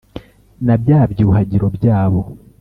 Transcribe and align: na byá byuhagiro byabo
na 0.65 0.75
byá 0.81 0.99
byuhagiro 1.11 1.67
byabo 1.77 2.21